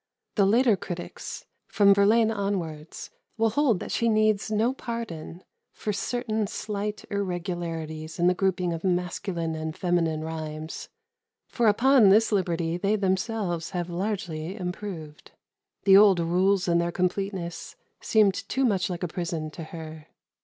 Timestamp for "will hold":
3.37-3.79